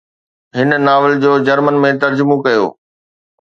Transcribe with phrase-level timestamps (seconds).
[0.57, 2.63] هن ناول جو جرمن ۾ ترجمو ڪيو.